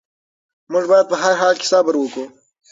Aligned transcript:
موږ 0.71 0.85
باید 0.91 1.05
په 1.11 1.15
هر 1.23 1.33
حال 1.41 1.53
کې 1.59 1.65
صبر 1.71 1.93
وکړو. 1.97 2.25